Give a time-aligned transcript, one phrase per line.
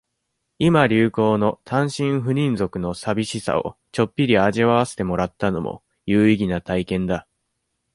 [0.57, 7.27] 今流行の、単身赴任族の淋しさを、ちょっぴり味わわせてもらったのも、有意義な体験だ。